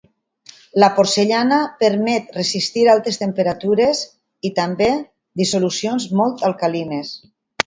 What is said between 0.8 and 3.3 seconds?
La porcellana permet resistir altes